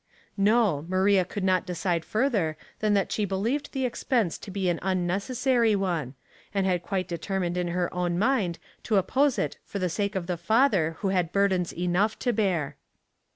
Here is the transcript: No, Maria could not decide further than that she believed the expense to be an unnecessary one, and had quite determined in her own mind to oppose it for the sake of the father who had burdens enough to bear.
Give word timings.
No, 0.35 0.83
Maria 0.89 1.23
could 1.23 1.43
not 1.43 1.63
decide 1.67 2.03
further 2.03 2.57
than 2.79 2.95
that 2.95 3.11
she 3.11 3.23
believed 3.23 3.71
the 3.71 3.85
expense 3.85 4.39
to 4.39 4.49
be 4.49 4.67
an 4.67 4.79
unnecessary 4.81 5.75
one, 5.75 6.15
and 6.55 6.65
had 6.65 6.81
quite 6.81 7.07
determined 7.07 7.55
in 7.55 7.67
her 7.67 7.93
own 7.93 8.17
mind 8.17 8.57
to 8.81 8.97
oppose 8.97 9.37
it 9.37 9.59
for 9.63 9.77
the 9.77 9.89
sake 9.89 10.15
of 10.15 10.25
the 10.25 10.37
father 10.37 10.95
who 11.01 11.09
had 11.09 11.31
burdens 11.31 11.71
enough 11.71 12.17
to 12.17 12.33
bear. 12.33 12.77